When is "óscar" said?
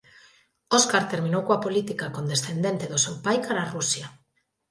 0.77-1.03